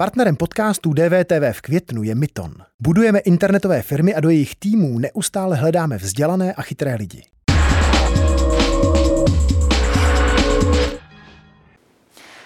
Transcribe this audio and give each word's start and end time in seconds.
Partnerem 0.00 0.36
podcastu 0.36 0.92
DVTV 0.92 1.52
v 1.52 1.60
květnu 1.60 2.02
je 2.02 2.14
Myton. 2.14 2.52
Budujeme 2.80 3.18
internetové 3.18 3.82
firmy 3.82 4.14
a 4.14 4.20
do 4.20 4.30
jejich 4.30 4.56
týmů 4.56 4.98
neustále 4.98 5.56
hledáme 5.56 5.96
vzdělané 5.96 6.52
a 6.52 6.62
chytré 6.62 6.94
lidi. 6.94 7.22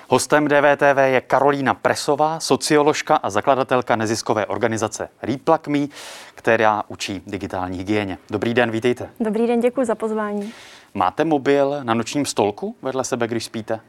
Hostem 0.09 0.49
DVTV 0.49 0.99
je 1.05 1.21
Karolína 1.21 1.75
Presová, 1.75 2.41
socioložka 2.41 3.17
a 3.17 3.31
zakladatelka 3.31 3.97
neziskové 3.97 4.47
organizace 4.47 5.09
Replug.me, 5.23 5.87
která 6.35 6.83
učí 6.89 7.23
digitální 7.27 7.79
hygieně. 7.79 8.19
Dobrý 8.31 8.55
den, 8.55 8.71
vítejte. 8.71 9.09
Dobrý 9.21 9.47
den, 9.47 9.61
děkuji 9.61 9.87
za 9.87 9.95
pozvání. 9.95 10.53
Máte 10.95 11.25
mobil 11.25 11.81
na 11.83 11.95
nočním 11.95 12.27
stolku 12.27 12.77
vedle 12.83 13.05
sebe, 13.05 13.29
když 13.29 13.45
spíte? 13.45 13.81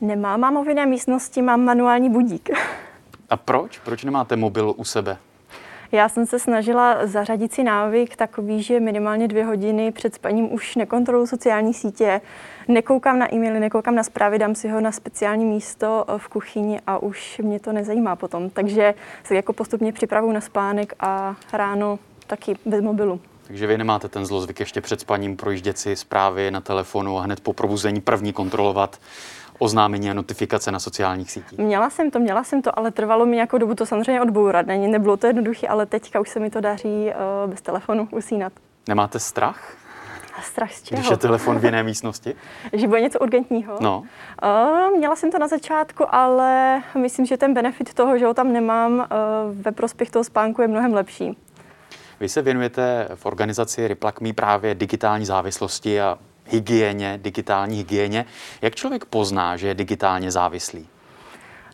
Nemám, 0.00 0.40
mám 0.40 0.64
v 0.64 0.68
jiné 0.68 0.86
místnosti, 0.86 1.42
mám 1.42 1.60
manuální 1.60 2.10
budík. 2.10 2.50
A 3.30 3.36
proč? 3.36 3.78
Proč 3.78 4.04
nemáte 4.04 4.36
mobil 4.36 4.74
u 4.76 4.84
sebe? 4.84 5.18
Já 5.92 6.08
jsem 6.08 6.26
se 6.26 6.38
snažila 6.38 7.06
zařadit 7.06 7.52
si 7.52 7.62
návyk 7.62 8.16
takový, 8.16 8.62
že 8.62 8.80
minimálně 8.80 9.28
dvě 9.28 9.44
hodiny 9.44 9.92
před 9.92 10.14
spaním 10.14 10.52
už 10.52 10.76
nekontroluji 10.76 11.26
sociální 11.26 11.74
sítě, 11.74 12.20
nekoukám 12.68 13.18
na 13.18 13.34
e-maily, 13.34 13.60
nekoukám 13.60 13.94
na 13.94 14.02
zprávy, 14.02 14.38
dám 14.38 14.54
si 14.54 14.68
ho 14.68 14.80
na 14.80 14.92
speciální 14.92 15.44
místo 15.44 16.04
v 16.16 16.28
kuchyni 16.28 16.80
a 16.86 16.98
už 16.98 17.40
mě 17.44 17.60
to 17.60 17.72
nezajímá 17.72 18.16
potom. 18.16 18.50
Takže 18.50 18.94
se 19.24 19.34
jako 19.34 19.52
postupně 19.52 19.92
připravuju 19.92 20.32
na 20.32 20.40
spánek 20.40 20.94
a 21.00 21.36
ráno 21.52 21.98
taky 22.26 22.56
bez 22.66 22.82
mobilu. 22.82 23.20
Takže 23.46 23.66
vy 23.66 23.78
nemáte 23.78 24.08
ten 24.08 24.26
zlozvyk 24.26 24.60
ještě 24.60 24.80
před 24.80 25.00
spaním 25.00 25.36
projíždět 25.36 25.78
si 25.78 25.96
zprávy 25.96 26.50
na 26.50 26.60
telefonu 26.60 27.18
a 27.18 27.22
hned 27.22 27.40
po 27.40 27.52
probuzení 27.52 28.00
první 28.00 28.32
kontrolovat 28.32 29.00
oznámení 29.58 30.10
a 30.10 30.14
notifikace 30.14 30.72
na 30.72 30.78
sociálních 30.78 31.30
sítích? 31.30 31.58
Měla 31.58 31.90
jsem 31.90 32.10
to, 32.10 32.18
měla 32.18 32.44
jsem 32.44 32.62
to, 32.62 32.78
ale 32.78 32.90
trvalo 32.90 33.26
mi 33.26 33.36
nějakou 33.36 33.58
dobu 33.58 33.74
to 33.74 33.86
samozřejmě 33.86 34.22
odbourat. 34.22 34.66
Není, 34.66 34.88
nebylo 34.88 35.16
to 35.16 35.26
jednoduché, 35.26 35.68
ale 35.68 35.86
teďka 35.86 36.20
už 36.20 36.28
se 36.28 36.40
mi 36.40 36.50
to 36.50 36.60
daří 36.60 37.06
uh, 37.06 37.50
bez 37.50 37.60
telefonu 37.60 38.08
usínat. 38.10 38.52
Nemáte 38.88 39.18
strach? 39.18 39.74
A 40.38 40.42
strach 40.42 40.72
z 40.72 40.82
čeho? 40.82 41.00
Když 41.00 41.10
je 41.10 41.16
telefon 41.16 41.58
v 41.58 41.64
jiné 41.64 41.82
místnosti? 41.82 42.34
že 42.72 42.88
bude 42.88 43.00
něco 43.00 43.18
urgentního? 43.18 43.76
No. 43.80 44.02
Uh, 44.42 44.98
měla 44.98 45.16
jsem 45.16 45.30
to 45.30 45.38
na 45.38 45.48
začátku, 45.48 46.14
ale 46.14 46.82
myslím, 46.98 47.26
že 47.26 47.36
ten 47.36 47.54
benefit 47.54 47.94
toho, 47.94 48.18
že 48.18 48.26
ho 48.26 48.34
tam 48.34 48.52
nemám 48.52 48.92
uh, 48.92 49.06
ve 49.52 49.72
prospěch 49.72 50.10
toho 50.10 50.24
spánku 50.24 50.62
je 50.62 50.68
mnohem 50.68 50.94
lepší. 50.94 51.36
Vy 52.20 52.28
se 52.28 52.42
věnujete 52.42 53.08
v 53.14 53.26
organizaci 53.26 53.88
Replug.me 53.88 54.32
právě 54.32 54.74
digitální 54.74 55.26
závislosti 55.26 56.00
a 56.00 56.18
hygieně, 56.48 57.18
digitální 57.22 57.76
hygieně. 57.76 58.26
Jak 58.62 58.74
člověk 58.74 59.04
pozná, 59.04 59.56
že 59.56 59.68
je 59.68 59.74
digitálně 59.74 60.30
závislý? 60.30 60.88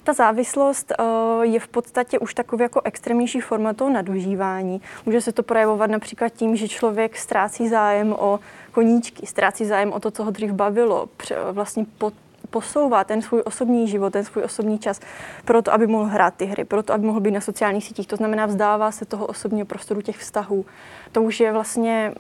Ta 0.05 0.13
závislost 0.13 0.93
uh, 0.99 1.43
je 1.43 1.61
v 1.61 1.69
podstatě 1.69 2.19
už 2.19 2.35
takový 2.35 2.63
jako 2.63 2.81
extrémnější 2.85 3.41
forma 3.41 3.73
toho 3.73 3.91
nadužívání. 3.91 4.81
Může 5.07 5.21
se 5.21 5.33
to 5.33 5.43
projevovat 5.43 5.91
například 5.91 6.29
tím, 6.29 6.57
že 6.57 6.69
člověk 6.69 7.17
ztrácí 7.17 7.69
zájem 7.69 8.13
o 8.19 8.41
koníčky, 8.73 9.27
ztrácí 9.27 9.65
zájem 9.65 9.93
o 9.93 10.01
to, 10.01 10.11
co 10.11 10.25
ho 10.25 10.31
dřív 10.31 10.51
bavilo, 10.51 11.09
vlastně 11.53 11.87
pod 11.99 12.15
posouvá 12.55 13.05
ten 13.05 13.23
svůj 13.23 13.43
osobní 13.45 13.89
život, 13.89 14.13
ten 14.13 14.25
svůj 14.25 14.45
osobní 14.45 14.79
čas, 14.79 15.01
proto, 15.45 15.73
aby 15.73 15.87
mohl 15.87 16.05
hrát 16.05 16.35
ty 16.35 16.45
hry, 16.45 16.65
proto, 16.65 16.93
aby 16.93 17.07
mohl 17.07 17.21
být 17.21 17.31
na 17.31 17.41
sociálních 17.41 17.85
sítích. 17.85 18.07
To 18.07 18.17
znamená, 18.17 18.47
vzdává 18.47 18.93
se 18.93 19.05
toho 19.05 19.27
osobního 19.27 19.67
prostoru 19.67 20.03
těch 20.03 20.19
vztahů. 20.19 20.65
To 21.13 21.23
už 21.23 21.41
je 21.41 21.53
vlastně 21.53 22.15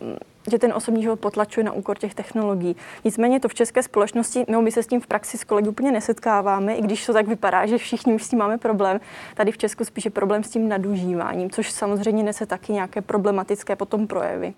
že 0.51 0.59
ten 0.59 0.73
osobní 0.73 1.03
život 1.03 1.21
potlačuje 1.21 1.65
na 1.65 1.73
úkor 1.73 1.99
těch 1.99 2.15
technologií. 2.15 2.77
Nicméně 3.05 3.41
to 3.41 3.49
v 3.49 3.55
české 3.55 3.83
společnosti, 3.83 4.45
no 4.49 4.63
my 4.63 4.73
se 4.73 4.83
s 4.83 4.87
tím 4.87 5.01
v 5.01 5.07
praxi 5.07 5.39
s 5.39 5.45
kolegy 5.45 5.69
úplně 5.69 5.93
nesetkáváme, 5.93 6.75
i 6.75 6.83
když 6.83 7.07
to 7.07 7.13
tak 7.13 7.29
vypadá, 7.29 7.67
že 7.67 7.79
všichni 7.79 8.15
už 8.15 8.25
s 8.25 8.29
tím 8.29 8.39
máme 8.39 8.59
problém. 8.59 9.01
Tady 9.35 9.53
v 9.53 9.59
Česku 9.59 9.85
spíše 9.85 10.11
problém 10.11 10.45
s 10.45 10.51
tím 10.51 10.69
nadužíváním, 10.69 11.51
což 11.51 11.71
samozřejmě 11.73 12.23
nese 12.23 12.47
taky 12.47 12.73
nějaké 12.73 13.01
problematické 13.03 13.77
potom 13.77 14.07
projevy. 14.07 14.55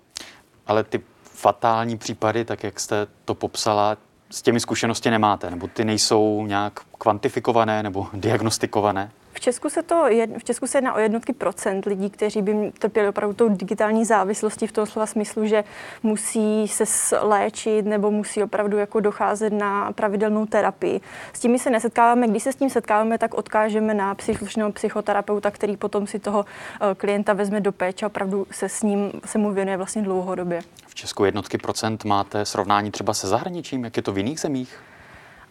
Ale 0.67 0.83
ty 0.83 1.01
fatální 1.23 1.97
případy, 1.97 2.45
tak 2.45 2.63
jak 2.63 2.79
jste 2.79 3.07
to 3.25 3.35
popsala, 3.35 3.97
s 4.29 4.41
těmi 4.41 4.59
zkušenosti 4.59 5.11
nemáte, 5.11 5.51
nebo 5.51 5.67
ty 5.67 5.85
nejsou 5.85 6.45
nějak 6.47 6.79
kvantifikované 6.97 7.83
nebo 7.83 8.07
diagnostikované? 8.13 9.11
V 9.37 9.39
Česku 9.39 9.69
se 9.69 9.83
to 9.83 10.05
v 10.37 10.43
Česku 10.43 10.67
se 10.67 10.77
jedná 10.77 10.93
o 10.93 10.99
jednotky 10.99 11.33
procent 11.33 11.85
lidí, 11.85 12.09
kteří 12.09 12.41
by 12.41 12.71
trpěli 12.79 13.09
opravdu 13.09 13.35
tou 13.35 13.49
digitální 13.49 14.05
závislostí 14.05 14.67
v 14.67 14.71
tom 14.71 14.85
slova 14.85 15.05
smyslu, 15.05 15.45
že 15.47 15.63
musí 16.03 16.67
se 16.67 16.83
léčit 17.21 17.85
nebo 17.85 18.11
musí 18.11 18.43
opravdu 18.43 18.77
jako 18.77 18.99
docházet 18.99 19.53
na 19.53 19.91
pravidelnou 19.91 20.45
terapii. 20.45 21.01
S 21.33 21.39
tím 21.39 21.59
se 21.59 21.69
nesetkáváme. 21.69 22.27
Když 22.27 22.43
se 22.43 22.53
s 22.53 22.55
tím 22.55 22.69
setkáváme, 22.69 23.17
tak 23.17 23.33
odkážeme 23.33 23.93
na 23.93 24.15
příslušného 24.15 24.71
psychoterapeuta, 24.71 25.51
který 25.51 25.77
potom 25.77 26.07
si 26.07 26.19
toho 26.19 26.45
eh, 26.45 26.95
klienta 26.95 27.33
vezme 27.33 27.61
do 27.61 27.71
péče 27.71 28.05
a 28.05 28.07
opravdu 28.07 28.47
se 28.51 28.69
s 28.69 28.83
ním 28.83 29.11
se 29.25 29.37
mu 29.37 29.51
věnuje 29.53 29.77
vlastně 29.77 30.01
dlouhodobě. 30.01 30.61
V 30.87 30.95
Česku 30.95 31.25
jednotky 31.25 31.57
procent 31.57 32.05
máte 32.05 32.45
srovnání 32.45 32.91
třeba 32.91 33.13
se 33.13 33.27
zahraničím, 33.27 33.83
jak 33.83 33.97
je 33.97 34.03
to 34.03 34.11
v 34.11 34.17
jiných 34.17 34.39
zemích? 34.39 34.79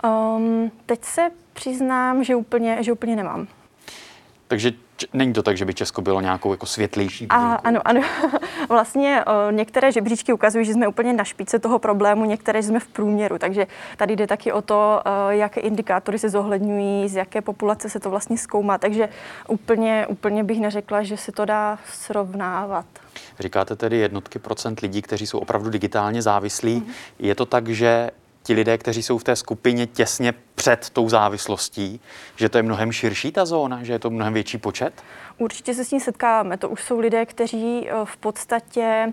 Um, 0.04 0.70
teď 0.86 1.04
se 1.04 1.30
přiznám, 1.52 2.24
že 2.24 2.36
úplně, 2.36 2.78
že 2.80 2.92
úplně 2.92 3.16
nemám. 3.16 3.46
Takže 4.48 4.72
není 5.12 5.32
to 5.32 5.42
tak, 5.42 5.56
že 5.56 5.64
by 5.64 5.74
Česko 5.74 6.02
bylo 6.02 6.20
nějakou 6.20 6.50
jako 6.50 6.66
světlejší 6.66 7.26
A, 7.30 7.54
ano, 7.54 7.80
ano. 7.84 8.00
Vlastně 8.68 9.24
o, 9.24 9.50
některé 9.50 9.92
žebříčky 9.92 10.32
ukazují, 10.32 10.64
že 10.64 10.72
jsme 10.72 10.88
úplně 10.88 11.12
na 11.12 11.24
špice 11.24 11.58
toho 11.58 11.78
problému, 11.78 12.24
některé 12.24 12.62
jsme 12.62 12.80
v 12.80 12.86
průměru. 12.86 13.38
Takže 13.38 13.66
tady 13.96 14.16
jde 14.16 14.26
taky 14.26 14.52
o 14.52 14.62
to, 14.62 15.02
o, 15.04 15.30
jaké 15.30 15.60
indikátory 15.60 16.18
se 16.18 16.30
zohledňují, 16.30 17.08
z 17.08 17.16
jaké 17.16 17.40
populace 17.40 17.90
se 17.90 18.00
to 18.00 18.10
vlastně 18.10 18.38
zkoumá. 18.38 18.78
Takže 18.78 19.08
úplně, 19.48 20.06
úplně 20.08 20.44
bych 20.44 20.60
neřekla, 20.60 21.02
že 21.02 21.16
se 21.16 21.32
to 21.32 21.44
dá 21.44 21.78
srovnávat. 21.92 22.86
Říkáte 23.38 23.76
tedy 23.76 23.96
jednotky 23.96 24.38
procent 24.38 24.80
lidí, 24.80 25.02
kteří 25.02 25.26
jsou 25.26 25.38
opravdu 25.38 25.70
digitálně 25.70 26.22
závislí. 26.22 26.80
Mm-hmm. 26.80 26.92
Je 27.18 27.34
to 27.34 27.46
tak, 27.46 27.68
že 27.68 28.10
ti 28.42 28.54
lidé, 28.54 28.78
kteří 28.78 29.02
jsou 29.02 29.18
v 29.18 29.24
té 29.24 29.36
skupině 29.36 29.86
těsně 29.86 30.34
před 30.66 30.90
tou 30.90 31.08
závislostí, 31.08 32.00
že 32.36 32.48
to 32.48 32.58
je 32.58 32.62
mnohem 32.62 32.92
širší 32.92 33.32
ta 33.32 33.44
zóna, 33.44 33.84
že 33.84 33.92
je 33.92 33.98
to 33.98 34.10
mnohem 34.10 34.34
větší 34.34 34.58
počet? 34.58 34.92
Určitě 35.38 35.74
se 35.74 35.84
s 35.84 35.88
tím 35.88 36.00
setkáváme. 36.00 36.56
To 36.56 36.68
už 36.68 36.82
jsou 36.82 36.98
lidé, 36.98 37.26
kteří 37.26 37.88
eh, 37.88 37.92
v 38.04 38.16
podstatě 38.16 39.12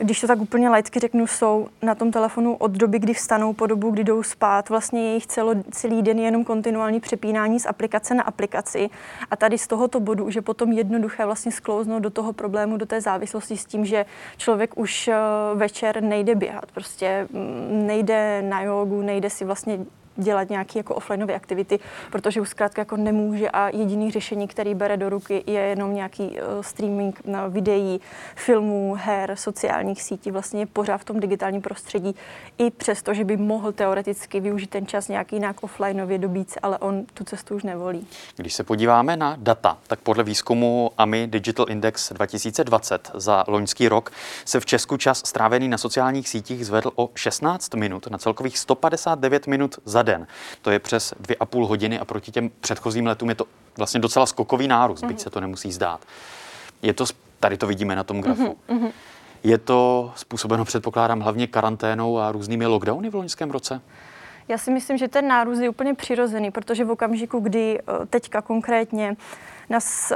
když 0.00 0.20
to 0.20 0.26
tak 0.26 0.40
úplně 0.40 0.68
laicky 0.68 1.00
řeknu, 1.00 1.26
jsou 1.26 1.68
na 1.82 1.94
tom 1.94 2.10
telefonu 2.12 2.56
od 2.56 2.70
doby, 2.70 2.98
kdy 2.98 3.14
vstanou, 3.14 3.52
po 3.52 3.66
dobu, 3.66 3.90
kdy 3.90 4.04
jdou 4.04 4.22
spát. 4.22 4.68
Vlastně 4.68 5.08
jejich 5.08 5.26
celo, 5.26 5.54
celý 5.70 6.02
den 6.02 6.18
je 6.18 6.24
jenom 6.24 6.44
kontinuální 6.44 7.00
přepínání 7.00 7.60
z 7.60 7.66
aplikace 7.66 8.14
na 8.14 8.22
aplikaci. 8.22 8.90
A 9.30 9.36
tady 9.36 9.58
z 9.58 9.66
tohoto 9.66 10.00
bodu 10.00 10.24
už 10.24 10.34
je 10.34 10.42
potom 10.42 10.72
jednoduché 10.72 11.26
vlastně 11.26 11.52
sklouznout 11.52 12.02
do 12.02 12.10
toho 12.10 12.32
problému, 12.32 12.76
do 12.76 12.86
té 12.86 13.00
závislosti 13.00 13.56
s 13.56 13.64
tím, 13.64 13.84
že 13.84 14.06
člověk 14.36 14.78
už 14.78 15.08
eh, 15.08 15.14
večer 15.54 16.02
nejde 16.02 16.34
běhat, 16.34 16.72
prostě 16.72 17.28
mm, 17.30 17.86
nejde 17.86 18.42
na 18.42 18.62
jogu, 18.62 19.02
nejde 19.02 19.30
si 19.30 19.44
vlastně 19.44 19.78
dělat 20.18 20.50
nějaké 20.50 20.78
jako 20.78 20.94
offlineové 20.94 21.34
aktivity, 21.34 21.78
protože 22.12 22.40
už 22.40 22.48
zkrátka 22.48 22.80
jako 22.80 22.96
nemůže 22.96 23.50
a 23.50 23.68
jediný 23.68 24.10
řešení, 24.10 24.48
který 24.48 24.74
bere 24.74 24.96
do 24.96 25.08
ruky, 25.08 25.44
je 25.46 25.60
jenom 25.60 25.94
nějaký 25.94 26.22
uh, 26.22 26.62
streaming 26.62 27.20
na 27.24 27.46
videí, 27.46 28.00
filmů, 28.34 28.96
her, 28.98 29.36
sociálních 29.36 30.02
sítí, 30.02 30.30
vlastně 30.30 30.66
pořád 30.66 30.98
v 30.98 31.04
tom 31.04 31.20
digitálním 31.20 31.62
prostředí, 31.62 32.14
i 32.58 32.70
přesto, 32.70 33.14
že 33.14 33.24
by 33.24 33.36
mohl 33.36 33.72
teoreticky 33.72 34.40
využít 34.40 34.70
ten 34.70 34.86
čas 34.86 35.08
nějaký 35.08 35.36
jinak 35.36 35.56
offlineově 35.62 36.18
dobít, 36.18 36.58
ale 36.62 36.78
on 36.78 37.04
tu 37.14 37.24
cestu 37.24 37.54
už 37.54 37.62
nevolí. 37.62 38.06
Když 38.36 38.54
se 38.54 38.64
podíváme 38.64 39.16
na 39.16 39.36
data, 39.38 39.78
tak 39.86 40.00
podle 40.00 40.24
výzkumu 40.24 40.90
AMI 40.98 41.26
Digital 41.26 41.66
Index 41.68 42.12
2020 42.12 43.10
za 43.14 43.44
loňský 43.48 43.88
rok 43.88 44.10
se 44.44 44.60
v 44.60 44.66
Česku 44.66 44.96
čas 44.96 45.22
strávený 45.26 45.68
na 45.68 45.78
sociálních 45.78 46.28
sítích 46.28 46.66
zvedl 46.66 46.90
o 46.94 47.10
16 47.14 47.74
minut 47.74 48.06
na 48.06 48.18
celkových 48.18 48.58
159 48.58 49.46
minut 49.46 49.78
za. 49.84 50.07
To 50.62 50.70
je 50.70 50.78
přes 50.78 51.14
dvě 51.20 51.36
a 51.40 51.46
půl 51.46 51.66
hodiny 51.66 51.98
a 51.98 52.04
proti 52.04 52.32
těm 52.32 52.50
předchozím 52.60 53.06
letům 53.06 53.28
je 53.28 53.34
to 53.34 53.44
vlastně 53.76 54.00
docela 54.00 54.26
skokový 54.26 54.68
nárůst, 54.68 55.00
byť 55.00 55.16
mhm. 55.16 55.18
se 55.18 55.30
to 55.30 55.40
nemusí 55.40 55.72
zdát. 55.72 56.00
Je 56.82 56.92
to, 56.94 57.04
tady 57.40 57.56
to 57.56 57.66
vidíme 57.66 57.96
na 57.96 58.04
tom 58.04 58.20
grafu. 58.20 58.56
Mm-hmm. 58.68 58.92
Je 59.42 59.58
to 59.58 60.12
způsobeno, 60.16 60.64
předpokládám, 60.64 61.20
hlavně 61.20 61.46
karanténou 61.46 62.18
a 62.18 62.32
různými 62.32 62.66
lockdowny 62.66 63.10
v 63.10 63.14
loňském 63.14 63.50
roce? 63.50 63.80
Já 64.48 64.58
si 64.58 64.70
myslím, 64.70 64.98
že 64.98 65.08
ten 65.08 65.28
nárůst 65.28 65.58
je 65.58 65.68
úplně 65.68 65.94
přirozený, 65.94 66.50
protože 66.50 66.84
v 66.84 66.90
okamžiku, 66.90 67.40
kdy 67.40 67.78
eh, 67.78 68.06
teďka 68.06 68.42
konkrétně 68.42 69.16
nás 69.70 70.12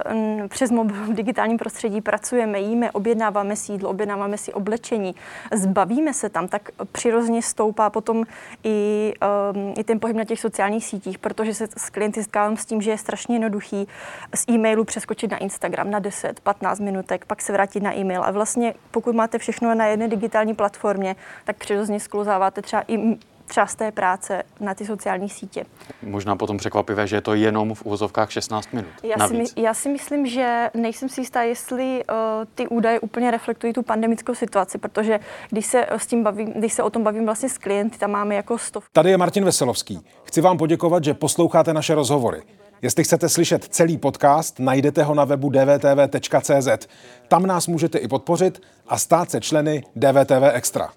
přes 0.49 0.71
mobil 0.71 0.97
v 0.97 1.13
digitálním 1.13 1.59
prostředí 1.59 2.01
pracujeme, 2.01 2.61
jíme, 2.61 2.91
objednáváme 2.91 3.57
si 3.57 3.73
jídlo, 3.73 3.91
objednáváme 3.91 4.39
si 4.39 4.53
oblečení, 4.53 5.15
zbavíme 5.53 6.15
se 6.15 6.29
tam, 6.29 6.49
tak 6.49 6.71
přirozeně 6.93 7.43
stoupá 7.43 7.91
potom 7.91 8.25
i, 8.65 9.13
um, 9.55 9.75
i 9.79 9.85
ten 9.85 10.01
pohyb 10.01 10.17
na 10.17 10.25
těch 10.25 10.41
sociálních 10.41 10.85
sítích, 10.85 11.19
protože 11.19 11.55
se 11.55 11.69
s 11.77 11.91
klienty 11.91 12.23
setkávám 12.23 12.57
s 12.57 12.67
tím, 12.67 12.83
že 12.83 12.91
je 12.91 12.99
strašně 12.99 13.35
jednoduchý 13.35 13.89
z 14.35 14.49
e-mailu 14.49 14.85
přeskočit 14.85 15.31
na 15.31 15.37
Instagram 15.37 15.91
na 15.91 16.01
10-15 16.01 16.83
minutek, 16.83 17.25
pak 17.25 17.43
se 17.43 17.53
vrátit 17.53 17.83
na 17.83 17.97
e-mail. 17.97 18.25
A 18.25 18.31
vlastně 18.31 18.75
pokud 18.91 19.15
máte 19.15 19.39
všechno 19.39 19.75
na 19.75 19.87
jedné 19.87 20.09
digitální 20.09 20.55
platformě, 20.55 21.17
tak 21.45 21.57
přirozeně 21.57 22.01
sklouzáváte 22.01 22.63
třeba 22.63 22.83
i 22.89 23.19
třeba 23.53 23.67
z 23.67 23.75
té 23.75 23.93
práce 23.93 24.43
na 24.61 24.75
ty 24.75 24.87
sociální 24.87 25.29
sítě. 25.29 25.65
Možná 26.03 26.37
potom 26.37 26.57
překvapivé, 26.57 27.07
že 27.07 27.17
je 27.17 27.21
to 27.21 27.35
jenom 27.35 27.75
v 27.75 27.83
uvozovkách 27.83 28.31
16 28.31 28.73
minut. 28.73 28.91
Já 29.03 29.29
si, 29.29 29.45
já 29.57 29.75
si 29.75 29.89
myslím, 29.89 30.27
že 30.27 30.71
nejsem 30.75 31.09
si 31.09 31.21
jistá, 31.21 31.43
jestli 31.43 32.05
uh, 32.11 32.17
ty 32.55 32.69
údaje 32.69 33.01
úplně 33.01 33.31
reflektují 33.31 33.73
tu 33.73 33.83
pandemickou 33.83 34.35
situaci, 34.35 34.79
protože 34.79 35.21
když 35.51 35.67
se 35.67 35.87
s 35.91 36.07
tím 36.07 36.23
bavím, 36.23 36.53
když 36.53 36.73
se 36.73 36.83
o 36.83 36.91
tom 36.91 37.03
bavím 37.03 37.25
vlastně 37.25 37.49
s 37.49 37.59
klienty, 37.59 37.99
tam 37.99 38.11
máme 38.11 38.35
jako 38.35 38.59
stov. 38.59 38.85
Tady 38.93 39.11
je 39.11 39.17
Martin 39.17 39.45
Veselovský. 39.45 40.01
Chci 40.25 40.41
vám 40.41 40.59
poděkovat, 40.59 41.05
že 41.05 41.15
posloucháte 41.15 41.75
naše 41.75 41.95
rozhovory. 41.95 42.43
Jestli 42.83 43.05
chcete 43.05 43.29
slyšet 43.29 43.65
celý 43.65 43.99
podcast, 43.99 44.59
najdete 44.59 45.03
ho 45.03 45.15
na 45.15 45.25
webu 45.25 45.51
dvtv.cz. 45.51 46.89
Tam 47.29 47.47
nás 47.47 47.67
můžete 47.67 47.99
i 47.99 48.09
podpořit 48.09 48.63
a 48.89 48.99
stát 48.99 49.31
se 49.31 49.41
členy 49.41 49.85
DVTV 49.97 50.43
Extra. 50.53 50.89